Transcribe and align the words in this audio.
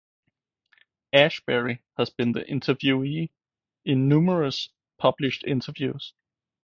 Ashbery 1.13 1.83
has 1.95 2.09
been 2.09 2.31
the 2.31 2.39
interviewee 2.39 3.29
in 3.85 4.09
numerous 4.09 4.69
published 4.97 5.43
interviews. 5.45 6.15